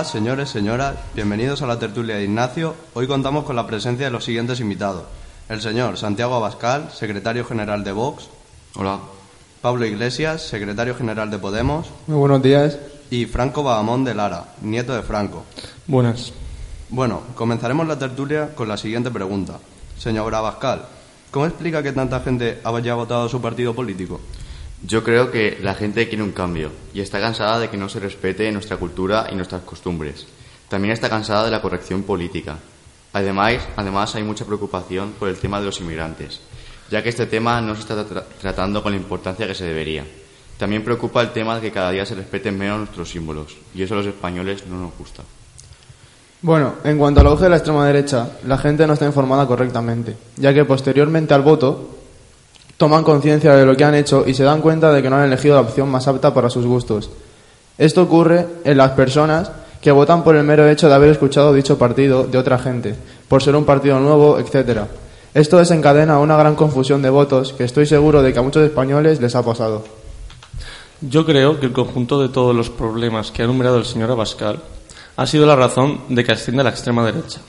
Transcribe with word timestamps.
Hola, 0.00 0.08
señores, 0.08 0.48
señoras, 0.48 0.96
bienvenidos 1.14 1.60
a 1.60 1.66
la 1.66 1.78
tertulia 1.78 2.16
de 2.16 2.24
Ignacio. 2.24 2.74
Hoy 2.94 3.06
contamos 3.06 3.44
con 3.44 3.54
la 3.54 3.66
presencia 3.66 4.06
de 4.06 4.10
los 4.10 4.24
siguientes 4.24 4.58
invitados. 4.58 5.02
El 5.46 5.60
señor 5.60 5.98
Santiago 5.98 6.36
Abascal, 6.36 6.90
secretario 6.90 7.44
general 7.44 7.84
de 7.84 7.92
Vox. 7.92 8.30
Hola. 8.76 8.98
Pablo 9.60 9.84
Iglesias, 9.84 10.40
secretario 10.40 10.94
general 10.94 11.30
de 11.30 11.38
Podemos. 11.38 11.90
Muy 12.06 12.16
buenos 12.16 12.42
días. 12.42 12.78
Y 13.10 13.26
Franco 13.26 13.62
Bahamón 13.62 14.02
de 14.04 14.14
Lara, 14.14 14.46
nieto 14.62 14.94
de 14.94 15.02
Franco. 15.02 15.44
Buenas. 15.86 16.32
Bueno, 16.88 17.20
comenzaremos 17.34 17.86
la 17.86 17.98
tertulia 17.98 18.54
con 18.54 18.68
la 18.68 18.78
siguiente 18.78 19.10
pregunta. 19.10 19.58
Señor 19.98 20.34
Abascal, 20.34 20.86
¿cómo 21.30 21.44
explica 21.44 21.82
que 21.82 21.92
tanta 21.92 22.20
gente 22.20 22.58
haya 22.64 22.94
votado 22.94 23.26
a 23.26 23.28
su 23.28 23.42
partido 23.42 23.74
político? 23.74 24.18
Yo 24.82 25.04
creo 25.04 25.30
que 25.30 25.58
la 25.62 25.74
gente 25.74 26.08
quiere 26.08 26.24
un 26.24 26.32
cambio 26.32 26.70
y 26.94 27.00
está 27.00 27.20
cansada 27.20 27.58
de 27.58 27.68
que 27.68 27.76
no 27.76 27.88
se 27.88 28.00
respete 28.00 28.50
nuestra 28.50 28.78
cultura 28.78 29.28
y 29.30 29.34
nuestras 29.34 29.62
costumbres. 29.62 30.26
También 30.68 30.92
está 30.92 31.10
cansada 31.10 31.44
de 31.44 31.50
la 31.50 31.60
corrección 31.60 32.02
política. 32.02 32.56
Además, 33.12 33.58
además 33.76 34.14
hay 34.14 34.22
mucha 34.22 34.44
preocupación 34.46 35.12
por 35.18 35.28
el 35.28 35.36
tema 35.36 35.58
de 35.60 35.66
los 35.66 35.80
inmigrantes, 35.80 36.40
ya 36.90 37.02
que 37.02 37.08
este 37.10 37.26
tema 37.26 37.60
no 37.60 37.74
se 37.74 37.80
está 37.80 38.06
tra- 38.06 38.24
tratando 38.40 38.82
con 38.82 38.92
la 38.92 38.98
importancia 38.98 39.46
que 39.46 39.54
se 39.54 39.64
debería. 39.64 40.04
También 40.56 40.84
preocupa 40.84 41.20
el 41.20 41.32
tema 41.32 41.56
de 41.56 41.60
que 41.60 41.72
cada 41.72 41.90
día 41.90 42.06
se 42.06 42.14
respeten 42.14 42.56
menos 42.56 42.78
nuestros 42.78 43.10
símbolos, 43.10 43.56
y 43.74 43.82
eso 43.82 43.94
a 43.94 43.98
los 43.98 44.06
españoles 44.06 44.64
no 44.66 44.78
nos 44.80 44.96
gusta. 44.96 45.24
Bueno, 46.42 46.76
en 46.84 46.96
cuanto 46.98 47.20
al 47.20 47.26
auge 47.26 47.44
de 47.44 47.50
la 47.50 47.56
extrema 47.56 47.86
derecha, 47.86 48.38
la 48.46 48.56
gente 48.56 48.86
no 48.86 48.94
está 48.94 49.04
informada 49.04 49.46
correctamente, 49.46 50.16
ya 50.36 50.54
que 50.54 50.64
posteriormente 50.64 51.34
al 51.34 51.42
voto 51.42 51.98
toman 52.80 53.04
conciencia 53.04 53.54
de 53.54 53.66
lo 53.66 53.76
que 53.76 53.84
han 53.84 53.94
hecho 53.94 54.24
y 54.26 54.32
se 54.32 54.42
dan 54.42 54.62
cuenta 54.62 54.90
de 54.90 55.02
que 55.02 55.10
no 55.10 55.16
han 55.16 55.26
elegido 55.26 55.54
la 55.54 55.60
opción 55.60 55.90
más 55.90 56.08
apta 56.08 56.32
para 56.32 56.48
sus 56.48 56.64
gustos. 56.64 57.10
Esto 57.76 58.00
ocurre 58.00 58.46
en 58.64 58.78
las 58.78 58.92
personas 58.92 59.52
que 59.82 59.92
votan 59.92 60.24
por 60.24 60.34
el 60.34 60.44
mero 60.44 60.66
hecho 60.66 60.88
de 60.88 60.94
haber 60.94 61.10
escuchado 61.10 61.52
dicho 61.52 61.76
partido 61.76 62.24
de 62.24 62.38
otra 62.38 62.58
gente, 62.58 62.94
por 63.28 63.42
ser 63.42 63.54
un 63.54 63.66
partido 63.66 64.00
nuevo, 64.00 64.38
etc. 64.38 64.84
Esto 65.34 65.58
desencadena 65.58 66.20
una 66.20 66.38
gran 66.38 66.56
confusión 66.56 67.02
de 67.02 67.10
votos 67.10 67.52
que 67.52 67.64
estoy 67.64 67.84
seguro 67.84 68.22
de 68.22 68.32
que 68.32 68.38
a 68.38 68.42
muchos 68.42 68.64
españoles 68.64 69.20
les 69.20 69.34
ha 69.34 69.44
pasado. 69.44 69.84
Yo 71.02 71.26
creo 71.26 71.60
que 71.60 71.66
el 71.66 71.74
conjunto 71.74 72.18
de 72.22 72.30
todos 72.30 72.56
los 72.56 72.70
problemas 72.70 73.30
que 73.30 73.42
ha 73.42 73.44
enumerado 73.44 73.76
el 73.76 73.84
señor 73.84 74.10
Abascal 74.10 74.58
ha 75.18 75.26
sido 75.26 75.44
la 75.44 75.54
razón 75.54 76.00
de 76.08 76.24
que 76.24 76.32
ascienda 76.32 76.62
la 76.62 76.70
extrema 76.70 77.04
derecha. 77.04 77.40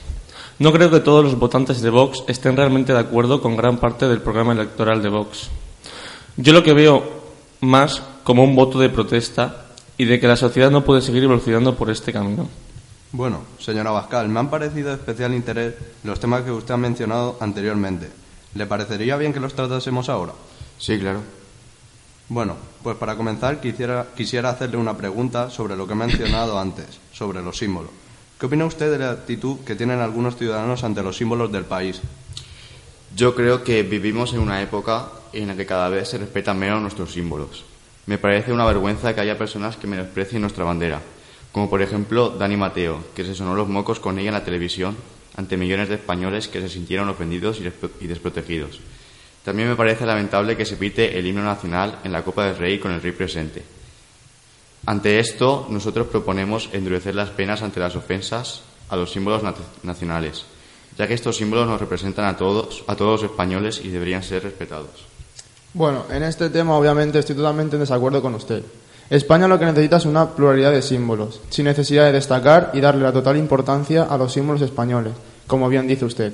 No 0.58 0.72
creo 0.72 0.90
que 0.90 1.00
todos 1.00 1.24
los 1.24 1.38
votantes 1.38 1.80
de 1.80 1.90
Vox 1.90 2.24
estén 2.28 2.56
realmente 2.56 2.92
de 2.92 2.98
acuerdo 2.98 3.40
con 3.40 3.56
gran 3.56 3.78
parte 3.78 4.06
del 4.06 4.20
programa 4.20 4.52
electoral 4.52 5.02
de 5.02 5.08
Vox. 5.08 5.50
Yo 6.36 6.52
lo 6.52 6.62
que 6.62 6.72
veo 6.72 7.02
más 7.60 8.02
como 8.24 8.44
un 8.44 8.54
voto 8.54 8.78
de 8.78 8.88
protesta 8.88 9.66
y 9.96 10.04
de 10.04 10.20
que 10.20 10.28
la 10.28 10.36
sociedad 10.36 10.70
no 10.70 10.84
puede 10.84 11.02
seguir 11.02 11.24
evolucionando 11.24 11.74
por 11.74 11.90
este 11.90 12.12
camino. 12.12 12.48
Bueno, 13.12 13.40
señor 13.58 13.86
Abascal, 13.86 14.28
me 14.28 14.40
han 14.40 14.50
parecido 14.50 14.88
de 14.88 14.94
especial 14.94 15.34
interés 15.34 15.74
los 16.02 16.18
temas 16.18 16.42
que 16.42 16.50
usted 16.50 16.74
ha 16.74 16.78
mencionado 16.78 17.36
anteriormente. 17.40 18.10
¿Le 18.54 18.66
parecería 18.66 19.16
bien 19.16 19.32
que 19.32 19.40
los 19.40 19.54
tratásemos 19.54 20.08
ahora? 20.08 20.32
Sí, 20.78 20.98
claro. 20.98 21.20
Bueno, 22.28 22.56
pues 22.82 22.96
para 22.96 23.16
comenzar 23.16 23.60
quisiera, 23.60 24.06
quisiera 24.16 24.50
hacerle 24.50 24.78
una 24.78 24.96
pregunta 24.96 25.50
sobre 25.50 25.76
lo 25.76 25.86
que 25.86 25.92
he 25.92 25.96
mencionado 25.96 26.58
antes, 26.58 26.86
sobre 27.12 27.42
los 27.42 27.58
símbolos. 27.58 27.90
¿Qué 28.42 28.46
opina 28.46 28.64
usted 28.64 28.90
de 28.90 28.98
la 28.98 29.12
actitud 29.12 29.58
que 29.64 29.76
tienen 29.76 30.00
algunos 30.00 30.34
ciudadanos 30.34 30.82
ante 30.82 31.00
los 31.04 31.16
símbolos 31.16 31.52
del 31.52 31.64
país? 31.64 32.00
Yo 33.14 33.36
creo 33.36 33.62
que 33.62 33.84
vivimos 33.84 34.34
en 34.34 34.40
una 34.40 34.60
época 34.60 35.10
en 35.32 35.46
la 35.46 35.54
que 35.54 35.64
cada 35.64 35.88
vez 35.88 36.08
se 36.08 36.18
respetan 36.18 36.58
menos 36.58 36.82
nuestros 36.82 37.12
símbolos. 37.12 37.64
Me 38.06 38.18
parece 38.18 38.52
una 38.52 38.64
vergüenza 38.64 39.14
que 39.14 39.20
haya 39.20 39.38
personas 39.38 39.76
que 39.76 39.86
menosprecien 39.86 40.42
nuestra 40.42 40.64
bandera, 40.64 41.00
como 41.52 41.70
por 41.70 41.82
ejemplo 41.82 42.30
Dani 42.30 42.56
Mateo, 42.56 43.04
que 43.14 43.24
se 43.24 43.36
sonó 43.36 43.54
los 43.54 43.68
mocos 43.68 44.00
con 44.00 44.18
ella 44.18 44.30
en 44.30 44.34
la 44.34 44.44
televisión 44.44 44.96
ante 45.36 45.56
millones 45.56 45.88
de 45.88 45.94
españoles 45.94 46.48
que 46.48 46.60
se 46.60 46.68
sintieron 46.68 47.08
ofendidos 47.08 47.60
y 47.60 47.62
despro- 47.62 47.92
y 48.00 48.08
desprotegidos. 48.08 48.80
También 49.44 49.68
me 49.68 49.76
parece 49.76 50.04
lamentable 50.04 50.56
que 50.56 50.64
se 50.66 50.76
pite 50.76 51.16
el 51.16 51.28
himno 51.28 51.44
nacional 51.44 52.00
en 52.02 52.10
la 52.10 52.24
Copa 52.24 52.46
del 52.46 52.58
Rey 52.58 52.80
con 52.80 52.90
el 52.90 53.02
rey 53.02 53.12
presente. 53.12 53.62
Ante 54.84 55.20
esto, 55.20 55.66
nosotros 55.70 56.08
proponemos 56.08 56.68
endurecer 56.72 57.14
las 57.14 57.30
penas 57.30 57.62
ante 57.62 57.80
las 57.80 57.94
ofensas 57.94 58.62
a 58.88 58.96
los 58.96 59.12
símbolos 59.12 59.42
nacionales, 59.82 60.44
ya 60.98 61.06
que 61.06 61.14
estos 61.14 61.36
símbolos 61.36 61.68
nos 61.68 61.80
representan 61.80 62.24
a 62.26 62.36
todos, 62.36 62.84
a 62.88 62.96
todos 62.96 63.22
los 63.22 63.30
españoles 63.30 63.80
y 63.82 63.88
deberían 63.88 64.22
ser 64.22 64.42
respetados. 64.42 65.06
Bueno, 65.72 66.04
en 66.10 66.24
este 66.24 66.50
tema 66.50 66.76
obviamente 66.76 67.18
estoy 67.18 67.36
totalmente 67.36 67.76
en 67.76 67.80
desacuerdo 67.80 68.20
con 68.20 68.34
usted. 68.34 68.62
España 69.08 69.46
lo 69.46 69.58
que 69.58 69.66
necesita 69.66 69.98
es 69.98 70.04
una 70.04 70.30
pluralidad 70.30 70.72
de 70.72 70.82
símbolos, 70.82 71.40
sin 71.48 71.66
necesidad 71.66 72.06
de 72.06 72.12
destacar 72.12 72.70
y 72.74 72.80
darle 72.80 73.02
la 73.02 73.12
total 73.12 73.36
importancia 73.36 74.02
a 74.04 74.18
los 74.18 74.32
símbolos 74.32 74.62
españoles, 74.62 75.12
como 75.46 75.68
bien 75.68 75.86
dice 75.86 76.04
usted. 76.04 76.32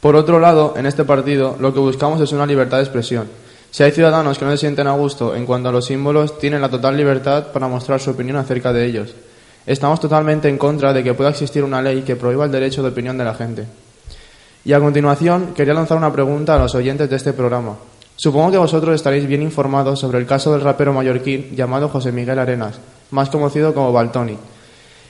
Por 0.00 0.16
otro 0.16 0.38
lado, 0.38 0.74
en 0.76 0.86
este 0.86 1.04
partido 1.04 1.56
lo 1.58 1.72
que 1.72 1.80
buscamos 1.80 2.20
es 2.20 2.32
una 2.32 2.46
libertad 2.46 2.76
de 2.76 2.84
expresión. 2.84 3.28
Si 3.74 3.82
hay 3.82 3.90
ciudadanos 3.90 4.38
que 4.38 4.44
no 4.44 4.52
se 4.52 4.58
sienten 4.58 4.86
a 4.86 4.92
gusto 4.92 5.34
en 5.34 5.44
cuanto 5.44 5.68
a 5.68 5.72
los 5.72 5.86
símbolos, 5.86 6.38
tienen 6.38 6.60
la 6.60 6.68
total 6.68 6.96
libertad 6.96 7.48
para 7.48 7.66
mostrar 7.66 7.98
su 7.98 8.10
opinión 8.10 8.36
acerca 8.36 8.72
de 8.72 8.86
ellos. 8.86 9.16
Estamos 9.66 9.98
totalmente 9.98 10.48
en 10.48 10.58
contra 10.58 10.92
de 10.92 11.02
que 11.02 11.12
pueda 11.12 11.30
existir 11.30 11.64
una 11.64 11.82
ley 11.82 12.02
que 12.02 12.14
prohíba 12.14 12.44
el 12.44 12.52
derecho 12.52 12.84
de 12.84 12.90
opinión 12.90 13.18
de 13.18 13.24
la 13.24 13.34
gente. 13.34 13.66
Y 14.64 14.74
a 14.74 14.78
continuación, 14.78 15.54
quería 15.56 15.74
lanzar 15.74 15.98
una 15.98 16.12
pregunta 16.12 16.54
a 16.54 16.58
los 16.60 16.76
oyentes 16.76 17.10
de 17.10 17.16
este 17.16 17.32
programa. 17.32 17.74
Supongo 18.14 18.52
que 18.52 18.58
vosotros 18.58 18.94
estaréis 18.94 19.26
bien 19.26 19.42
informados 19.42 19.98
sobre 19.98 20.18
el 20.18 20.26
caso 20.26 20.52
del 20.52 20.60
rapero 20.60 20.92
mallorquín 20.92 21.56
llamado 21.56 21.88
José 21.88 22.12
Miguel 22.12 22.38
Arenas, 22.38 22.78
más 23.10 23.28
conocido 23.28 23.74
como 23.74 23.92
Baltoni, 23.92 24.38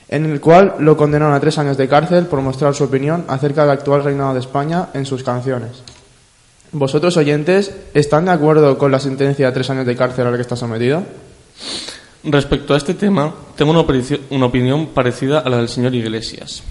en 0.09 0.25
el 0.25 0.41
cual 0.41 0.73
lo 0.79 0.97
condenaron 0.97 1.35
a 1.35 1.39
tres 1.39 1.59
años 1.59 1.77
de 1.77 1.87
cárcel 1.87 2.25
por 2.25 2.41
mostrar 2.41 2.73
su 2.73 2.85
opinión 2.85 3.25
acerca 3.27 3.61
del 3.61 3.77
actual 3.77 4.03
reinado 4.03 4.33
de 4.33 4.39
España 4.39 4.87
en 4.95 5.05
sus 5.05 5.21
canciones. 5.21 5.83
¿Vosotros, 6.77 7.15
oyentes, 7.15 7.71
están 7.93 8.25
de 8.25 8.31
acuerdo 8.31 8.77
con 8.77 8.91
la 8.91 8.99
sentencia 8.99 9.45
de 9.47 9.53
tres 9.53 9.69
años 9.69 9.85
de 9.85 9.95
cárcel 9.95 10.27
a 10.27 10.31
la 10.31 10.35
que 10.35 10.41
está 10.41 10.57
sometido? 10.57 11.03
Respecto 12.25 12.73
a 12.73 12.77
este 12.77 12.93
tema, 12.95 13.33
tengo 13.55 13.71
una, 13.71 13.79
opinión- 13.79 14.19
una 14.29 14.47
opinión 14.47 14.87
parecida 14.87 15.39
a 15.39 15.47
la 15.49 15.55
del 15.57 15.69
señor 15.69 15.95
Iglesias. 15.95 16.63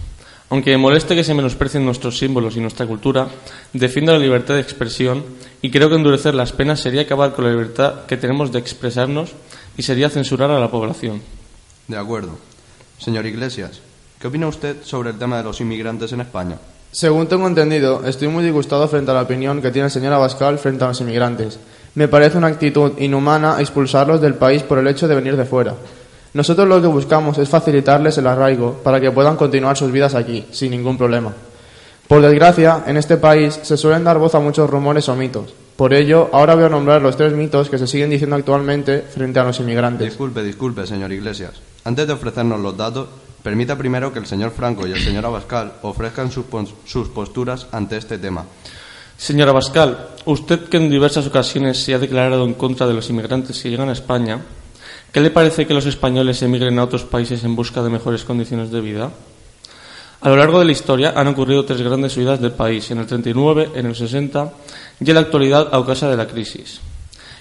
Aunque 0.50 0.72
me 0.72 0.76
moleste 0.76 1.14
que 1.16 1.24
se 1.24 1.32
menosprecien 1.32 1.86
nuestros 1.86 2.18
símbolos 2.18 2.54
y 2.54 2.60
nuestra 2.60 2.84
cultura, 2.86 3.28
defiendo 3.72 4.12
la 4.12 4.18
libertad 4.18 4.52
de 4.56 4.60
expresión 4.60 5.24
y 5.62 5.70
creo 5.70 5.88
que 5.88 5.94
endurecer 5.96 6.34
las 6.34 6.52
penas 6.52 6.80
sería 6.80 7.00
acabar 7.00 7.32
con 7.32 7.46
la 7.46 7.52
libertad 7.52 8.04
que 8.06 8.18
tenemos 8.18 8.52
de 8.52 8.58
expresarnos 8.58 9.30
y 9.78 9.84
sería 9.84 10.10
censurar 10.10 10.50
a 10.50 10.60
la 10.60 10.70
población. 10.70 11.22
De 11.88 11.96
acuerdo. 11.96 12.36
Señor 12.98 13.24
Iglesias, 13.24 13.80
¿qué 14.20 14.26
opina 14.26 14.48
usted 14.48 14.76
sobre 14.84 15.10
el 15.12 15.18
tema 15.18 15.38
de 15.38 15.44
los 15.44 15.62
inmigrantes 15.62 16.12
en 16.12 16.20
España? 16.20 16.58
Según 16.94 17.26
tengo 17.26 17.48
entendido, 17.48 18.02
estoy 18.06 18.28
muy 18.28 18.44
disgustado 18.44 18.86
frente 18.86 19.10
a 19.10 19.14
la 19.14 19.22
opinión 19.22 19.60
que 19.60 19.72
tiene 19.72 19.86
el 19.86 19.90
señor 19.90 20.12
Abascal 20.12 20.60
frente 20.60 20.84
a 20.84 20.86
los 20.86 21.00
inmigrantes. 21.00 21.58
Me 21.96 22.06
parece 22.06 22.38
una 22.38 22.46
actitud 22.46 22.92
inhumana 22.98 23.56
expulsarlos 23.58 24.20
del 24.20 24.34
país 24.34 24.62
por 24.62 24.78
el 24.78 24.86
hecho 24.86 25.08
de 25.08 25.16
venir 25.16 25.36
de 25.36 25.44
fuera. 25.44 25.74
Nosotros 26.34 26.68
lo 26.68 26.80
que 26.80 26.86
buscamos 26.86 27.36
es 27.38 27.48
facilitarles 27.48 28.16
el 28.18 28.28
arraigo 28.28 28.74
para 28.84 29.00
que 29.00 29.10
puedan 29.10 29.34
continuar 29.34 29.76
sus 29.76 29.90
vidas 29.90 30.14
aquí, 30.14 30.46
sin 30.52 30.70
ningún 30.70 30.96
problema. 30.96 31.32
Por 32.06 32.22
desgracia, 32.22 32.84
en 32.86 32.96
este 32.96 33.16
país 33.16 33.58
se 33.60 33.76
suelen 33.76 34.04
dar 34.04 34.18
voz 34.18 34.36
a 34.36 34.40
muchos 34.40 34.70
rumores 34.70 35.08
o 35.08 35.16
mitos. 35.16 35.52
Por 35.74 35.94
ello, 35.94 36.28
ahora 36.32 36.54
voy 36.54 36.62
a 36.62 36.68
nombrar 36.68 37.02
los 37.02 37.16
tres 37.16 37.32
mitos 37.32 37.70
que 37.70 37.78
se 37.78 37.88
siguen 37.88 38.10
diciendo 38.10 38.36
actualmente 38.36 39.00
frente 39.00 39.40
a 39.40 39.44
los 39.44 39.58
inmigrantes. 39.58 40.10
Disculpe, 40.10 40.44
disculpe, 40.44 40.86
señor 40.86 41.10
Iglesias. 41.10 41.54
Antes 41.82 42.06
de 42.06 42.12
ofrecernos 42.12 42.60
los 42.60 42.76
datos, 42.76 43.08
Permita 43.44 43.76
primero 43.76 44.10
que 44.10 44.18
el 44.18 44.24
señor 44.24 44.52
Franco 44.52 44.86
y 44.86 44.92
el 44.92 45.04
señor 45.04 45.26
Abascal 45.26 45.74
ofrezcan 45.82 46.32
sus, 46.32 46.46
posturas 47.08 47.66
ante 47.72 47.98
este 47.98 48.16
tema. 48.16 48.46
Señora 49.18 49.50
Abascal, 49.50 50.12
usted 50.24 50.70
que 50.70 50.78
en 50.78 50.88
diversas 50.88 51.26
ocasiones 51.26 51.76
se 51.76 51.92
ha 51.92 51.98
declarado 51.98 52.46
en 52.46 52.54
contra 52.54 52.86
de 52.86 52.94
los 52.94 53.10
inmigrantes 53.10 53.60
que 53.60 53.68
llegan 53.68 53.90
a 53.90 53.92
España, 53.92 54.40
¿qué 55.12 55.20
le 55.20 55.30
parece 55.30 55.66
que 55.66 55.74
los 55.74 55.84
españoles 55.84 56.40
emigren 56.40 56.78
a 56.78 56.84
otros 56.84 57.04
países 57.04 57.44
en 57.44 57.54
busca 57.54 57.82
de 57.82 57.90
mejores 57.90 58.24
condiciones 58.24 58.70
de 58.70 58.80
vida? 58.80 59.10
A 60.22 60.28
lo 60.30 60.36
largo 60.36 60.58
de 60.58 60.64
la 60.64 60.72
historia 60.72 61.12
han 61.14 61.28
ocurrido 61.28 61.66
tres 61.66 61.82
grandes 61.82 62.14
subidas 62.14 62.40
del 62.40 62.52
país, 62.52 62.90
en 62.92 63.00
el 63.00 63.06
39, 63.06 63.72
en 63.74 63.84
el 63.84 63.94
60 63.94 64.52
y 65.00 65.10
en 65.10 65.14
la 65.14 65.20
actualidad 65.20 65.68
a 65.70 65.84
causa 65.84 66.08
de 66.08 66.16
la 66.16 66.26
crisis. 66.26 66.80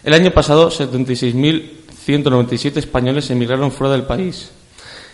El 0.04 0.14
año 0.14 0.32
pasado, 0.32 0.70
76.197 0.70 2.76
españoles 2.76 3.32
emigraron 3.32 3.72
fuera 3.72 3.94
del 3.94 4.04
país 4.04 4.52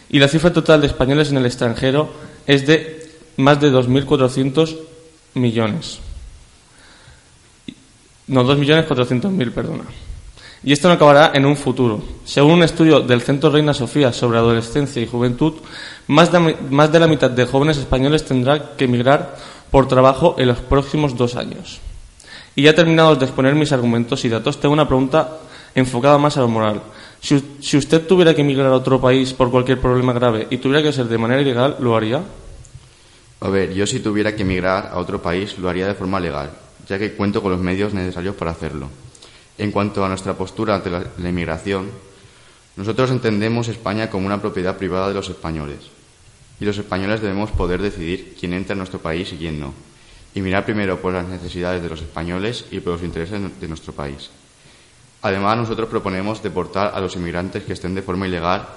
y 0.09 0.19
la 0.19 0.27
cifra 0.27 0.51
total 0.51 0.81
de 0.81 0.88
españoles 0.88 1.29
en 1.29 1.38
el 1.38 1.45
extranjero 1.45 2.09
es 2.47 2.65
de 2.65 3.09
más 3.38 3.59
de 3.61 3.71
2.400 3.71 4.77
millones. 5.35 6.00
No, 8.27 8.44
2.400.000, 8.44 9.51
perdona. 9.51 9.85
Y 10.63 10.73
esto 10.73 10.88
no 10.88 10.95
acabará 10.95 11.31
en 11.33 11.45
un 11.45 11.56
futuro. 11.56 12.01
Según 12.25 12.53
un 12.53 12.63
estudio 12.63 13.00
del 13.00 13.21
Centro 13.21 13.50
Reina 13.50 13.73
Sofía 13.73 14.11
sobre 14.11 14.39
adolescencia 14.39 15.01
y 15.01 15.07
juventud, 15.07 15.53
más 16.07 16.31
de, 16.31 17.00
la 17.00 17.07
mitad 17.07 17.29
de 17.29 17.45
jóvenes 17.45 17.77
españoles 17.77 18.25
tendrá 18.25 18.75
que 18.75 18.85
emigrar 18.85 19.38
por 19.71 19.88
trabajo 19.88 20.35
en 20.38 20.47
los 20.47 20.59
próximos 20.59 21.15
dos 21.15 21.35
años. 21.35 21.79
Y 22.56 22.63
ya 22.63 22.75
terminados 22.75 23.19
de 23.19 23.25
exponer 23.25 23.56
mis 23.56 23.71
argumentos 23.71 24.25
y 24.25 24.29
datos, 24.29 24.59
tengo 24.59 24.73
una 24.73 24.88
pregunta 24.88 25.38
enfocada 25.75 26.17
más 26.17 26.35
a 26.35 26.41
lo 26.41 26.50
moral. 26.50 26.81
Si, 27.21 27.77
usted 27.77 28.07
tuviera 28.07 28.33
que 28.33 28.42
emigrar 28.42 28.68
a 28.68 28.75
otro 28.75 29.00
país 29.01 29.33
por 29.33 29.51
cualquier 29.51 29.80
problema 29.80 30.13
grave 30.13 30.48
y 30.50 30.57
tuviera 30.57 30.81
que 30.81 30.94
ser 30.94 31.07
de 31.07 31.18
manera 31.18 31.42
ilegal, 31.42 31.75
¿lo 31.80 31.95
haría? 31.95 32.24
A 33.42 33.50
ver, 33.50 33.74
yo 33.74 33.86
si 33.86 34.00
tuviera 34.00 34.36
que 34.36 34.44
emigrar 34.44 34.89
a 34.92 35.00
otro 35.00 35.21
país, 35.21 35.57
lo 35.60 35.69
haría 35.69 35.88
de 35.88 35.95
forma 35.95 36.19
legal, 36.19 36.51
ya 36.88 36.98
que 36.98 37.13
cuento 37.13 37.42
con 37.42 37.51
los 37.51 37.62
medios 37.62 37.94
necesarios 37.94 38.36
para 38.36 38.51
hacerlo. 38.51 38.89
En 39.57 39.71
cuanto 39.71 40.04
a 40.04 40.07
nuestra 40.07 40.33
postura 40.33 40.75
ante 40.75 40.89
la, 40.89 41.06
la 41.18 41.30
inmigración, 41.30 41.89
nosotros 42.77 43.12
entendemos 43.12 43.68
España 43.68 44.10
como 44.10 44.25
una 44.25 44.42
propiedad 44.42 44.77
privada 44.77 45.10
de 45.10 45.13
los 45.13 45.30
españoles. 45.30 45.80
Y 46.62 46.66
los 46.66 46.77
españoles 46.77 47.21
debemos 47.21 47.51
poder 47.51 47.81
decidir 47.81 48.36
quién 48.39 48.54
entra 48.54 48.74
en 48.74 48.80
nuestro 48.80 49.00
país 49.00 49.31
y 49.33 49.38
quién 49.38 49.60
no. 49.60 49.74
Y 50.33 50.42
mirar 50.42 50.66
primero 50.66 51.01
por 51.01 51.13
las 51.13 51.27
necesidades 51.27 51.81
de 51.81 51.89
los 51.89 52.01
españoles 52.01 52.66
y 52.71 52.80
por 52.80 52.94
los 52.94 53.04
intereses 53.04 53.42
de 53.60 53.68
nuestro 53.68 53.94
país. 53.94 54.30
Además, 55.21 55.57
nosotros 55.57 55.89
proponemos 55.89 56.42
deportar 56.42 56.92
a 56.94 57.00
los 57.00 57.16
inmigrantes 57.16 57.63
que 57.63 57.74
estén 57.74 57.95
de 57.95 58.01
forma 58.01 58.27
ilegal 58.27 58.68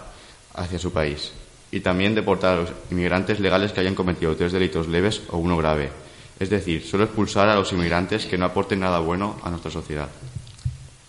hacia 0.55 0.79
su 0.79 0.93
país 0.93 1.33
y 1.71 1.81
también 1.81 2.15
deportar 2.15 2.53
a 2.53 2.61
los 2.63 2.73
inmigrantes 2.91 3.41
legales 3.41 3.73
que 3.73 3.81
hayan 3.81 3.95
cometido 3.95 4.37
tres 4.37 4.53
delitos 4.53 4.89
leves 4.89 5.23
o 5.31 5.39
uno 5.39 5.57
grave. 5.57 5.91
Es 6.39 6.51
decir, 6.51 6.85
solo 6.85 7.05
expulsar 7.05 7.49
a 7.49 7.55
los 7.55 7.73
inmigrantes 7.73 8.27
que 8.27 8.37
no 8.37 8.47
aporten 8.47 8.81
nada 8.81 8.99
bueno 8.99 9.37
a 9.43 9.51
nuestra 9.51 9.71
sociedad. 9.71 10.09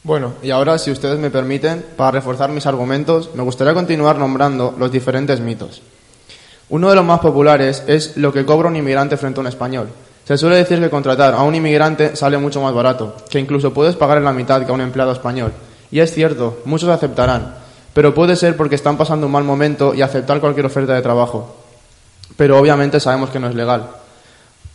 Bueno, 0.03 0.33
y 0.43 0.51
ahora, 0.51 0.77
si 0.77 0.91
ustedes 0.91 1.17
me 1.17 1.31
permiten, 1.31 1.83
para 1.95 2.11
reforzar 2.11 2.49
mis 2.51 2.65
argumentos, 2.65 3.31
me 3.35 3.43
gustaría 3.43 3.73
continuar 3.73 4.17
nombrando 4.17 4.75
los 4.77 4.91
diferentes 4.91 5.39
mitos. 5.39 5.81
Uno 6.69 6.89
de 6.89 6.95
los 6.95 7.05
más 7.05 7.19
populares 7.19 7.83
es 7.87 8.17
lo 8.17 8.31
que 8.31 8.45
cobra 8.45 8.67
un 8.67 8.75
inmigrante 8.75 9.17
frente 9.17 9.39
a 9.39 9.41
un 9.41 9.47
español. 9.47 9.89
Se 10.25 10.37
suele 10.37 10.55
decir 10.55 10.79
que 10.79 10.89
contratar 10.89 11.33
a 11.33 11.43
un 11.43 11.53
inmigrante 11.53 12.15
sale 12.15 12.37
mucho 12.37 12.61
más 12.61 12.73
barato, 12.73 13.15
que 13.29 13.39
incluso 13.39 13.73
puedes 13.73 13.95
pagar 13.95 14.17
en 14.17 14.23
la 14.23 14.31
mitad 14.31 14.65
que 14.65 14.71
a 14.71 14.75
un 14.75 14.81
empleado 14.81 15.11
español. 15.11 15.51
Y 15.91 15.99
es 15.99 16.13
cierto, 16.13 16.61
muchos 16.63 16.89
aceptarán, 16.89 17.55
pero 17.93 18.13
puede 18.13 18.37
ser 18.37 18.55
porque 18.55 18.75
están 18.75 18.97
pasando 18.97 19.25
un 19.25 19.33
mal 19.33 19.43
momento 19.43 19.93
y 19.93 20.01
aceptar 20.01 20.39
cualquier 20.39 20.65
oferta 20.65 20.93
de 20.93 21.01
trabajo. 21.01 21.57
Pero 22.37 22.57
obviamente 22.57 23.01
sabemos 23.01 23.29
que 23.29 23.39
no 23.39 23.49
es 23.49 23.55
legal. 23.55 23.87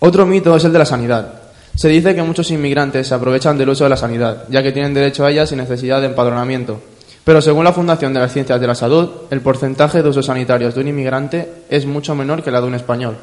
Otro 0.00 0.26
mito 0.26 0.54
es 0.54 0.64
el 0.64 0.72
de 0.72 0.78
la 0.78 0.84
sanidad. 0.84 1.32
Se 1.74 1.88
dice 1.88 2.14
que 2.14 2.22
muchos 2.22 2.50
inmigrantes 2.50 3.08
se 3.08 3.14
aprovechan 3.14 3.56
del 3.56 3.70
uso 3.70 3.84
de 3.84 3.90
la 3.90 3.96
sanidad, 3.96 4.44
ya 4.50 4.62
que 4.62 4.72
tienen 4.72 4.92
derecho 4.92 5.24
a 5.24 5.30
ella 5.30 5.46
sin 5.46 5.58
necesidad 5.58 6.00
de 6.00 6.08
empadronamiento. 6.08 6.78
Pero 7.24 7.40
según 7.40 7.64
la 7.64 7.72
Fundación 7.72 8.12
de 8.12 8.20
las 8.20 8.32
Ciencias 8.32 8.60
de 8.60 8.66
la 8.66 8.74
Salud, 8.74 9.10
el 9.30 9.40
porcentaje 9.40 10.02
de 10.02 10.08
usos 10.08 10.26
sanitarios 10.26 10.74
de 10.74 10.80
un 10.82 10.88
inmigrante 10.88 11.64
es 11.70 11.86
mucho 11.86 12.14
menor 12.14 12.42
que 12.42 12.50
la 12.50 12.60
de 12.60 12.66
un 12.66 12.74
español. 12.74 13.16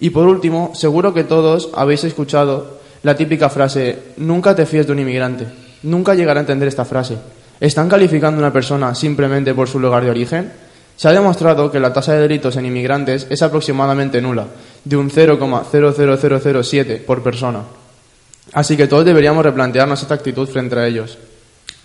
Y 0.00 0.10
por 0.10 0.26
último, 0.26 0.72
seguro 0.74 1.14
que 1.14 1.24
todos 1.24 1.70
habéis 1.74 2.04
escuchado 2.04 2.78
la 3.02 3.16
típica 3.16 3.50
frase, 3.50 3.98
nunca 4.16 4.54
te 4.54 4.66
fíes 4.66 4.86
de 4.86 4.92
un 4.92 4.98
inmigrante. 4.98 5.46
Nunca 5.82 6.14
llegará 6.14 6.40
a 6.40 6.42
entender 6.42 6.68
esta 6.68 6.84
frase. 6.84 7.18
¿Están 7.60 7.88
calificando 7.88 8.38
a 8.38 8.44
una 8.44 8.52
persona 8.52 8.94
simplemente 8.94 9.54
por 9.54 9.68
su 9.68 9.78
lugar 9.78 10.04
de 10.04 10.10
origen? 10.10 10.52
Se 10.96 11.08
ha 11.08 11.12
demostrado 11.12 11.70
que 11.70 11.80
la 11.80 11.92
tasa 11.92 12.14
de 12.14 12.20
delitos 12.20 12.56
en 12.56 12.66
inmigrantes 12.66 13.26
es 13.28 13.42
aproximadamente 13.42 14.20
nula, 14.20 14.46
de 14.84 14.96
un 14.96 15.10
0,00007 15.10 17.04
por 17.04 17.22
persona. 17.22 17.62
Así 18.52 18.76
que 18.76 18.86
todos 18.86 19.04
deberíamos 19.04 19.44
replantearnos 19.44 20.00
esta 20.02 20.14
actitud 20.14 20.48
frente 20.48 20.78
a 20.78 20.86
ellos. 20.86 21.18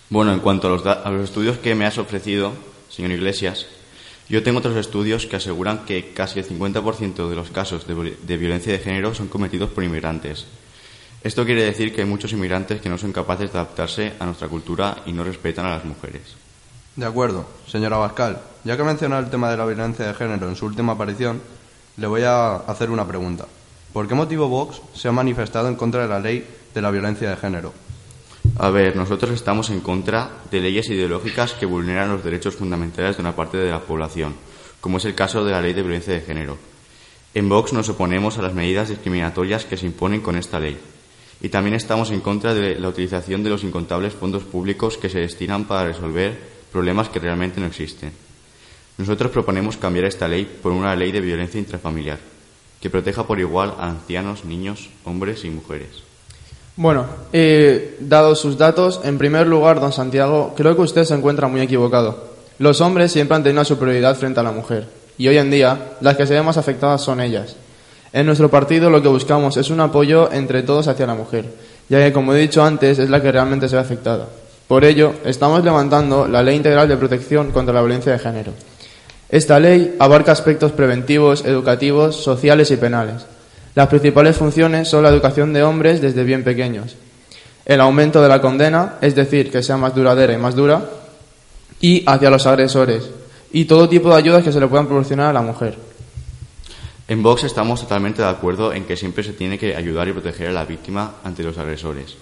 Bueno, 0.08 0.32
en 0.32 0.40
cuanto 0.40 0.68
a 0.68 0.70
los, 0.70 0.86
a 0.86 1.10
los 1.10 1.24
estudios 1.24 1.58
que 1.58 1.74
me 1.74 1.86
has 1.86 1.98
ofrecido, 1.98 2.52
señor 2.88 3.12
Iglesias, 3.12 3.66
yo 4.30 4.44
tengo 4.44 4.60
otros 4.60 4.76
estudios 4.76 5.26
que 5.26 5.34
aseguran 5.34 5.84
que 5.84 6.12
casi 6.14 6.38
el 6.38 6.48
50% 6.48 7.28
de 7.28 7.34
los 7.34 7.50
casos 7.50 7.84
de, 7.88 8.36
violencia 8.36 8.72
de 8.72 8.78
género 8.78 9.12
son 9.12 9.26
cometidos 9.26 9.70
por 9.70 9.82
inmigrantes. 9.82 10.46
Esto 11.24 11.44
quiere 11.44 11.64
decir 11.64 11.92
que 11.92 12.02
hay 12.02 12.06
muchos 12.06 12.32
inmigrantes 12.32 12.80
que 12.80 12.88
no 12.88 12.96
son 12.96 13.12
capaces 13.12 13.52
de 13.52 13.58
adaptarse 13.58 14.12
a 14.20 14.26
nuestra 14.26 14.46
cultura 14.46 14.98
y 15.04 15.12
no 15.12 15.24
respetan 15.24 15.66
a 15.66 15.70
las 15.70 15.84
mujeres. 15.84 16.36
De 16.94 17.04
acuerdo, 17.04 17.44
señora 17.66 17.96
Bascal. 17.96 18.40
Ya 18.62 18.76
que 18.76 18.84
mencionó 18.84 19.18
el 19.18 19.30
tema 19.30 19.50
de 19.50 19.56
la 19.56 19.66
violencia 19.66 20.06
de 20.06 20.14
género 20.14 20.48
en 20.48 20.54
su 20.54 20.64
última 20.64 20.92
aparición, 20.92 21.42
le 21.96 22.06
voy 22.06 22.22
a 22.22 22.54
hacer 22.54 22.90
una 22.90 23.08
pregunta. 23.08 23.46
¿Por 23.92 24.06
qué 24.06 24.14
motivo 24.14 24.48
Vox 24.48 24.80
se 24.94 25.08
ha 25.08 25.12
manifestado 25.12 25.66
en 25.66 25.74
contra 25.74 26.02
de 26.02 26.08
la 26.08 26.20
ley 26.20 26.46
de 26.72 26.80
la 26.80 26.92
violencia 26.92 27.28
de 27.28 27.36
género? 27.36 27.74
A 28.62 28.68
ver, 28.68 28.94
nosotros 28.94 29.30
estamos 29.30 29.70
en 29.70 29.80
contra 29.80 30.42
de 30.50 30.60
leyes 30.60 30.90
ideológicas 30.90 31.54
que 31.54 31.64
vulneran 31.64 32.10
los 32.10 32.22
derechos 32.22 32.56
fundamentales 32.56 33.16
de 33.16 33.22
una 33.22 33.34
parte 33.34 33.56
de 33.56 33.70
la 33.70 33.80
población, 33.80 34.34
como 34.82 34.98
es 34.98 35.06
el 35.06 35.14
caso 35.14 35.42
de 35.42 35.52
la 35.52 35.62
ley 35.62 35.72
de 35.72 35.80
violencia 35.80 36.12
de 36.12 36.20
género. 36.20 36.58
En 37.32 37.48
Vox 37.48 37.72
nos 37.72 37.88
oponemos 37.88 38.36
a 38.36 38.42
las 38.42 38.52
medidas 38.52 38.90
discriminatorias 38.90 39.64
que 39.64 39.78
se 39.78 39.86
imponen 39.86 40.20
con 40.20 40.36
esta 40.36 40.60
ley. 40.60 40.76
Y 41.40 41.48
también 41.48 41.74
estamos 41.74 42.10
en 42.10 42.20
contra 42.20 42.52
de 42.52 42.78
la 42.78 42.90
utilización 42.90 43.42
de 43.42 43.48
los 43.48 43.64
incontables 43.64 44.12
fondos 44.12 44.42
públicos 44.42 44.98
que 44.98 45.08
se 45.08 45.20
destinan 45.20 45.64
para 45.64 45.88
resolver 45.88 46.38
problemas 46.70 47.08
que 47.08 47.18
realmente 47.18 47.62
no 47.62 47.66
existen. 47.66 48.12
Nosotros 48.98 49.30
proponemos 49.30 49.78
cambiar 49.78 50.04
esta 50.04 50.28
ley 50.28 50.44
por 50.44 50.72
una 50.72 50.94
ley 50.94 51.12
de 51.12 51.22
violencia 51.22 51.58
intrafamiliar, 51.58 52.18
que 52.78 52.90
proteja 52.90 53.26
por 53.26 53.40
igual 53.40 53.74
a 53.78 53.88
ancianos, 53.88 54.44
niños, 54.44 54.90
hombres 55.06 55.46
y 55.46 55.48
mujeres. 55.48 56.09
Bueno, 56.80 57.04
dados 58.00 58.40
sus 58.40 58.56
datos, 58.56 59.02
en 59.04 59.18
primer 59.18 59.46
lugar, 59.46 59.80
don 59.80 59.92
Santiago, 59.92 60.54
creo 60.56 60.74
que 60.74 60.80
usted 60.80 61.04
se 61.04 61.12
encuentra 61.12 61.46
muy 61.46 61.60
equivocado. 61.60 62.30
Los 62.58 62.80
hombres 62.80 63.12
siempre 63.12 63.36
han 63.36 63.42
tenido 63.42 63.62
superioridad 63.66 64.16
frente 64.16 64.40
a 64.40 64.42
la 64.42 64.50
mujer, 64.50 64.86
y 65.18 65.28
hoy 65.28 65.36
en 65.36 65.50
día 65.50 65.76
las 66.00 66.16
que 66.16 66.26
se 66.26 66.32
ven 66.32 66.46
más 66.46 66.56
afectadas 66.56 67.02
son 67.02 67.20
ellas. 67.20 67.54
En 68.14 68.24
nuestro 68.24 68.50
partido 68.50 68.88
lo 68.88 69.02
que 69.02 69.08
buscamos 69.08 69.58
es 69.58 69.68
un 69.68 69.80
apoyo 69.80 70.32
entre 70.32 70.62
todos 70.62 70.88
hacia 70.88 71.06
la 71.06 71.14
mujer, 71.14 71.44
ya 71.90 71.98
que, 71.98 72.14
como 72.14 72.32
he 72.32 72.40
dicho 72.40 72.64
antes, 72.64 72.98
es 72.98 73.10
la 73.10 73.20
que 73.20 73.30
realmente 73.30 73.68
se 73.68 73.76
ve 73.76 73.82
afectada. 73.82 74.26
Por 74.66 74.82
ello, 74.86 75.12
estamos 75.26 75.62
levantando 75.62 76.26
la 76.26 76.42
Ley 76.42 76.56
Integral 76.56 76.88
de 76.88 76.96
Protección 76.96 77.50
contra 77.50 77.74
la 77.74 77.82
Violencia 77.82 78.12
de 78.12 78.18
Género. 78.20 78.52
Esta 79.28 79.60
ley 79.60 79.96
abarca 79.98 80.32
aspectos 80.32 80.72
preventivos, 80.72 81.44
educativos, 81.44 82.16
sociales 82.16 82.70
y 82.70 82.78
penales 82.78 83.26
las 83.74 83.88
principales 83.88 84.36
funciones 84.36 84.88
son 84.88 85.02
la 85.02 85.10
educación 85.10 85.52
de 85.52 85.62
hombres 85.62 86.00
desde 86.00 86.24
bien 86.24 86.44
pequeños, 86.44 86.96
el 87.64 87.80
aumento 87.80 88.20
de 88.20 88.28
la 88.28 88.40
condena, 88.40 88.96
es 89.00 89.14
decir, 89.14 89.50
que 89.50 89.62
sea 89.62 89.76
más 89.76 89.94
duradera 89.94 90.32
y 90.32 90.38
más 90.38 90.56
dura, 90.56 90.90
y 91.80 92.02
hacia 92.06 92.30
los 92.30 92.46
agresores, 92.46 93.10
y 93.52 93.64
todo 93.66 93.88
tipo 93.88 94.10
de 94.10 94.16
ayudas 94.16 94.42
que 94.42 94.52
se 94.52 94.60
le 94.60 94.66
puedan 94.66 94.86
proporcionar 94.86 95.28
a 95.28 95.32
la 95.32 95.42
mujer. 95.42 95.78
En 97.06 97.22
Vox 97.22 97.44
estamos 97.44 97.80
totalmente 97.80 98.22
de 98.22 98.28
acuerdo 98.28 98.72
en 98.72 98.84
que 98.84 98.96
siempre 98.96 99.24
se 99.24 99.32
tiene 99.32 99.58
que 99.58 99.74
ayudar 99.74 100.06
y 100.08 100.12
proteger 100.12 100.48
a 100.48 100.52
la 100.52 100.64
víctima 100.64 101.14
ante 101.24 101.42
los 101.42 101.58
agresores, 101.58 102.16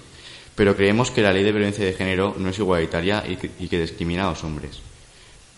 pero 0.55 0.75
creemos 0.75 1.11
que 1.11 1.23
la 1.23 1.33
ley 1.33 1.45
de 1.45 1.53
violencia 1.53 1.85
de 1.85 1.93
género 1.93 2.35
no 2.39 2.49
es 2.49 2.59
igualitaria 2.59 3.23
y 3.27 3.37
que, 3.37 3.81
discrimina 3.81 4.27
a 4.27 4.31
los 4.31 4.45
hombres, 4.45 4.81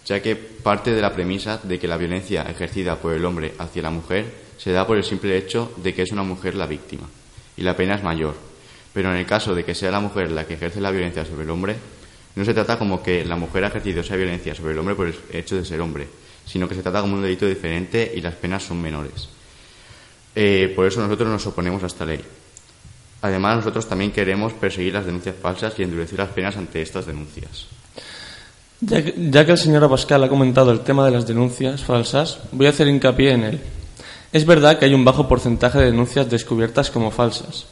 ya 0.04 0.20
que 0.20 0.34
parte 0.36 0.92
de 0.92 1.00
la 1.00 1.12
premisa 1.12 1.60
de 1.62 1.78
que 1.78 1.88
la 1.88 1.96
violencia 1.96 2.42
ejercida 2.42 2.96
por 2.96 3.12
el 3.12 3.24
hombre 3.24 3.54
hacia 3.58 3.82
la 3.82 3.90
mujer 3.90 4.49
se 4.60 4.72
da 4.72 4.86
por 4.86 4.98
el 4.98 5.04
simple 5.04 5.38
hecho 5.38 5.72
de 5.78 5.94
que 5.94 6.02
es 6.02 6.12
una 6.12 6.22
mujer 6.22 6.54
la 6.54 6.66
víctima 6.66 7.08
y 7.56 7.62
la 7.62 7.74
pena 7.74 7.94
es 7.94 8.02
mayor. 8.02 8.34
Pero 8.92 9.10
en 9.10 9.16
el 9.16 9.26
caso 9.26 9.54
de 9.54 9.64
que 9.64 9.74
sea 9.74 9.90
la 9.90 10.00
mujer 10.00 10.30
la 10.30 10.46
que 10.46 10.54
ejerce 10.54 10.80
la 10.80 10.90
violencia 10.90 11.24
sobre 11.24 11.44
el 11.44 11.50
hombre, 11.50 11.76
no 12.36 12.44
se 12.44 12.52
trata 12.52 12.78
como 12.78 13.02
que 13.02 13.24
la 13.24 13.36
mujer 13.36 13.64
ha 13.64 13.68
ejercido 13.68 14.02
esa 14.02 14.16
violencia 14.16 14.54
sobre 14.54 14.72
el 14.72 14.78
hombre 14.78 14.94
por 14.94 15.06
el 15.06 15.14
hecho 15.32 15.56
de 15.56 15.64
ser 15.64 15.80
hombre, 15.80 16.06
sino 16.44 16.68
que 16.68 16.74
se 16.74 16.82
trata 16.82 17.00
como 17.00 17.14
un 17.14 17.22
delito 17.22 17.46
diferente 17.46 18.12
y 18.14 18.20
las 18.20 18.34
penas 18.34 18.62
son 18.62 18.82
menores. 18.82 19.30
Eh, 20.34 20.72
por 20.76 20.86
eso 20.86 21.00
nosotros 21.00 21.28
nos 21.28 21.46
oponemos 21.46 21.82
a 21.82 21.86
esta 21.86 22.04
ley. 22.04 22.20
Además, 23.22 23.56
nosotros 23.56 23.88
también 23.88 24.12
queremos 24.12 24.52
perseguir 24.52 24.92
las 24.92 25.06
denuncias 25.06 25.36
falsas 25.40 25.74
y 25.78 25.82
endurecer 25.82 26.18
las 26.18 26.30
penas 26.30 26.56
ante 26.56 26.82
estas 26.82 27.06
denuncias. 27.06 27.66
Ya 28.80 29.02
que, 29.44 29.52
el 29.52 29.58
señor 29.58 29.84
Abascal 29.84 30.24
ha 30.24 30.28
comentado 30.28 30.70
el 30.70 30.80
tema 30.80 31.04
de 31.04 31.10
las 31.10 31.26
denuncias 31.26 31.82
falsas, 31.82 32.40
voy 32.52 32.66
a 32.66 32.70
hacer 32.70 32.88
hincapié 32.88 33.32
en 33.32 33.44
él. 33.44 33.60
Es 34.32 34.46
verdad 34.46 34.78
que 34.78 34.84
hay 34.84 34.94
un 34.94 35.04
bajo 35.04 35.26
porcentaje 35.26 35.78
de 35.78 35.86
denuncias 35.86 36.30
descubiertas 36.30 36.90
como 36.90 37.10
falsas, 37.10 37.66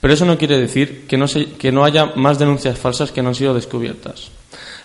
pero 0.00 0.14
eso 0.14 0.24
no 0.24 0.38
quiere 0.38 0.58
decir 0.58 1.08
que 1.08 1.72
no, 1.72 1.84
haya 1.84 2.12
más 2.14 2.38
denuncias 2.38 2.78
falsas 2.78 3.10
que 3.10 3.20
no 3.20 3.30
han 3.30 3.34
sido 3.34 3.52
descubiertas. 3.52 4.30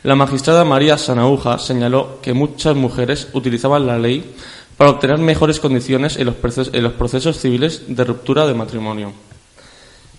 La 0.01 0.15
magistrada 0.15 0.65
María 0.65 0.97
Sanauja 0.97 1.59
señaló 1.59 2.19
que 2.23 2.33
muchas 2.33 2.75
mujeres 2.75 3.27
utilizaban 3.33 3.85
la 3.85 3.99
ley 3.99 4.33
para 4.75 4.89
obtener 4.89 5.19
mejores 5.19 5.59
condiciones 5.59 6.17
en 6.17 6.25
los, 6.25 6.93
procesos 6.93 7.37
civiles 7.37 7.83
de 7.87 8.03
ruptura 8.05 8.47
de 8.47 8.55
matrimonio. 8.55 9.11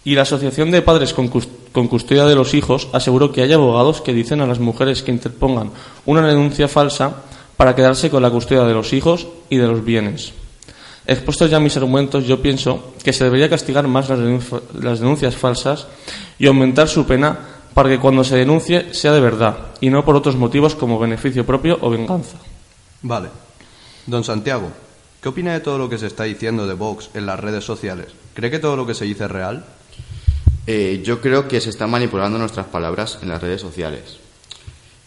Y 0.05 0.15
la 0.15 0.23
Asociación 0.23 0.71
de 0.71 0.83
Padres 0.83 1.13
con 1.13 1.89
Custodia 1.89 2.27
de 2.27 2.35
los 2.37 2.55
Hijos 2.55 2.89
aseguró 2.93 3.33
que 3.33 3.43
hay 3.43 3.53
abogados 3.53 4.01
que 4.01 4.15
dicen 4.15 4.43
a 4.43 4.47
las 4.47 4.61
mujeres 4.61 5.03
que 5.03 5.11
interpongan 5.11 5.73
una 6.07 6.27
denuncia 6.27 6.69
falsa 6.69 7.23
para 7.57 7.75
quedarse 7.75 8.11
con 8.11 8.23
la 8.23 8.31
custodia 8.31 8.65
de 8.65 8.75
los 8.75 8.93
hijos 8.93 9.27
y 9.49 9.57
de 9.57 9.67
los 9.67 9.85
bienes. 9.85 10.35
Expuestos 11.11 11.51
ya 11.51 11.59
mis 11.59 11.77
argumentos, 11.77 12.25
yo 12.25 12.41
pienso 12.41 12.95
que 13.03 13.13
se 13.13 13.25
debería 13.25 13.51
castigar 13.51 13.89
más 13.89 14.09
las, 14.09 14.21
las 14.81 15.01
denuncias 15.01 15.35
falsas 15.35 15.89
y 16.39 16.47
aumentar 16.47 16.89
su 16.89 17.05
pena 17.05 17.37
para 17.75 17.89
que 17.89 17.99
cuando 17.99 18.23
se 18.23 18.37
denuncie 18.37 18.95
sea 18.95 19.11
de 19.11 19.19
verdad 19.19 19.57
y 19.81 19.91
no 19.91 20.05
por 20.05 20.15
otros 20.15 20.37
motivos 20.37 20.77
como 20.77 21.01
beneficio 21.01 21.45
propio 21.45 21.79
o 21.81 21.91
venganza. 21.91 22.37
Vale. 23.03 23.29
Don 24.07 24.23
Santiago, 24.23 24.71
¿qué 25.21 25.29
opina 25.29 25.53
de 25.53 25.59
todo 25.59 25.79
lo 25.79 25.89
que 25.89 25.99
se 25.99 26.07
está 26.07 26.23
diciendo 26.23 26.69
de 26.69 26.75
Vox 26.75 27.11
en 27.15 27.27
las 27.27 27.41
redes 27.41 27.65
sociales? 27.65 28.07
¿Cree 28.35 28.53
que 28.53 28.61
todo 28.61 28.77
lo 28.77 28.87
que 28.87 28.95
se 28.95 29.05
dice 29.05 29.25
es 29.25 29.31
real? 29.33 29.65
Eh, 30.69 31.03
yo 31.05 31.21
creo 31.21 31.49
que 31.49 31.61
se 31.61 31.71
están 31.71 31.91
manipulando 31.91 32.39
nuestras 32.39 32.67
palabras 32.67 33.19
en 33.21 33.31
las 33.31 33.43
redes 33.43 33.61
sociales 33.61 34.19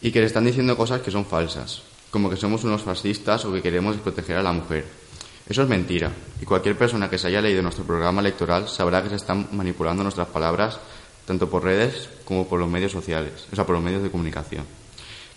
y 0.02 0.12
que 0.12 0.20
le 0.20 0.26
están 0.26 0.44
diciendo 0.44 0.76
cosas 0.76 1.00
que 1.00 1.12
son 1.12 1.24
falsas, 1.24 1.84
como 2.12 2.30
que 2.30 2.36
somos 2.36 2.66
unos 2.66 2.82
fascistas 2.82 3.46
o 3.46 3.54
que 3.54 3.62
queremos 3.62 3.96
proteger 3.96 4.36
a 4.36 4.44
la 4.44 4.52
mujer. 4.52 5.03
Eso 5.48 5.64
es 5.64 5.70
mentira 5.70 6.12
y 6.42 6.46
cualquier 6.46 6.78
persona 6.78 7.10
que 7.10 7.18
se 7.18 7.28
haya 7.28 7.42
leído 7.42 7.62
nuestro 7.62 7.84
programa 7.84 8.22
electoral 8.22 8.68
sabrá 8.68 9.04
que 9.04 9.10
se 9.10 9.16
están 9.16 9.48
manipulando 9.52 10.04
nuestras 10.04 10.28
palabras 10.28 10.80
tanto 11.26 11.50
por 11.50 11.64
redes 11.64 12.10
como 12.26 12.48
por 12.48 12.60
los 12.60 12.70
medios 12.70 12.92
sociales, 12.92 13.48
o 13.52 13.56
sea, 13.56 13.66
por 13.66 13.76
los 13.76 13.84
medios 13.84 14.04
de 14.04 14.10
comunicación. 14.10 14.66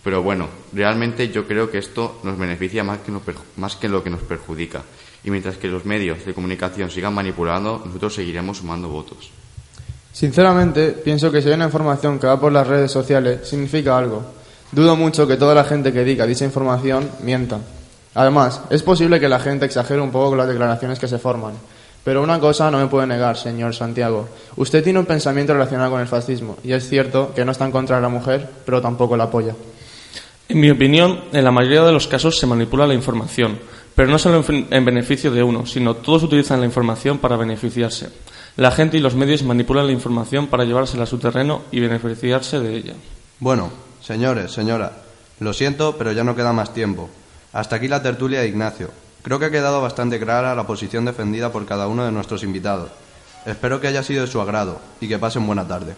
Pero 0.03 0.23
bueno, 0.23 0.49
realmente 0.73 1.31
yo 1.31 1.47
creo 1.47 1.71
que 1.71 1.79
esto 1.79 2.21
nos 2.23 2.39
beneficia 2.39 2.85
más 2.85 2.99
que, 2.99 3.11
nos 3.11 3.23
más 3.57 3.75
que 3.77 3.89
lo 3.89 4.05
que 4.05 4.11
nos 4.11 4.21
perjudica. 4.21 4.83
Y 5.25 5.31
mientras 5.31 5.57
que 5.57 5.67
los 5.67 5.85
medios 5.85 6.25
de 6.25 6.33
comunicación 6.33 6.91
sigan 6.91 7.13
manipulando, 7.13 7.83
nosotros 7.85 8.15
seguiremos 8.15 8.59
sumando 8.59 8.89
votos. 8.89 9.31
Sinceramente, 10.13 10.93
pienso 10.93 11.33
que 11.33 11.43
si 11.43 11.49
hay 11.49 11.55
una 11.55 11.65
información 11.65 12.21
que 12.21 12.29
va 12.29 12.41
por 12.41 12.53
las 12.53 12.67
redes 12.67 12.93
sociales, 12.93 13.49
significa 13.49 13.99
algo. 13.99 14.25
Dudo 14.71 14.95
mucho 14.95 15.27
que 15.27 15.37
toda 15.37 15.55
la 15.55 15.65
gente 15.65 15.93
que 15.93 16.05
diga 16.05 16.25
dicha 16.25 16.45
información 16.45 17.11
mienta. 17.23 17.59
Además, 18.17 18.63
es 18.71 18.83
posible 18.83 19.21
que 19.21 19.29
la 19.29 19.39
gente 19.39 19.67
exagere 19.67 20.01
un 20.01 20.11
poco 20.11 20.31
con 20.31 20.39
las 20.39 20.49
declaraciones 20.49 20.99
que 20.99 21.07
se 21.07 21.19
forman. 21.19 21.53
Pero 22.03 22.23
una 22.23 22.41
cosa 22.41 22.71
no 22.71 22.79
me 22.79 22.87
puede 22.87 23.07
negar, 23.07 23.37
señor 23.37 23.75
Santiago. 23.75 24.27
Usted 24.57 24.83
tiene 24.83 24.99
un 24.99 25.05
pensamiento 25.05 25.53
relacionado 25.53 25.91
con 25.91 26.01
el 26.01 26.07
fascismo, 26.07 26.57
y 26.65 26.73
es 26.73 26.89
cierto 26.89 27.35
que 27.35 27.45
no 27.45 27.53
está 27.53 27.67
en 27.67 27.73
contra 27.73 27.97
de 27.97 28.03
la 28.03 28.09
mujer, 28.09 28.49
pero 28.65 28.81
tampoco 28.81 29.19
la 29.19 29.25
apoya. 29.25 29.55
En 30.49 30.61
mi 30.61 30.71
opinión, 30.71 31.25
en 31.31 31.45
la 31.45 31.51
mayoría 31.51 31.83
de 31.83 31.93
los 31.93 32.07
casos 32.07 32.39
se 32.39 32.47
manipula 32.47 32.87
la 32.87 32.95
información, 32.95 33.59
pero 33.95 34.09
no 34.09 34.19
solo 34.19 34.43
en 34.49 34.85
beneficio 34.85 35.31
de 35.31 35.43
uno, 35.43 35.67
sino 35.67 35.95
todos 35.97 36.23
utilizan 36.23 36.61
la 36.61 36.67
información 36.67 37.19
para 37.19 37.37
beneficiarse. 37.37 38.09
La 38.57 38.71
gente 38.71 38.97
y 38.97 39.01
los 39.01 39.15
medios 39.15 39.43
manipulan 39.43 39.87
la 39.87 39.93
información 39.93 40.47
para 40.47 40.65
llevársela 40.65 41.03
a 41.03 41.07
su 41.07 41.19
terreno 41.19 41.65
y 41.71 41.81
beneficiarse 41.81 42.61
de 42.61 42.77
ella. 42.77 42.95
Bueno, 43.41 43.71
señores, 44.01 44.53
señora, 44.53 44.93
lo 45.41 45.53
siento, 45.53 45.97
pero 45.99 46.13
ya 46.13 46.25
no 46.25 46.35
queda 46.35 46.55
más 46.55 46.73
tiempo. 46.73 47.11
Hasta 47.57 47.77
aquí 47.77 47.89
la 47.89 48.03
tertulia 48.03 48.41
de 48.41 48.49
Ignacio. 48.49 48.91
Creo 49.23 49.39
que 49.39 49.47
ha 49.47 49.51
quedado 49.51 49.81
bastante 49.81 50.21
clara 50.21 50.55
la 50.55 50.67
posición 50.67 51.07
defendida 51.07 51.51
por 51.51 51.65
cada 51.65 51.89
uno 51.89 52.05
de 52.05 52.13
nuestros 52.13 52.43
invitados. 52.43 52.91
Espero 53.47 53.81
que 53.81 53.87
haya 53.87 54.03
sido 54.03 54.27
de 54.27 54.31
su 54.31 54.43
agrado 54.43 54.79
y 55.01 55.09
que 55.09 55.19
pasen 55.19 55.47
buena 55.47 55.67
tarde. 55.67 55.97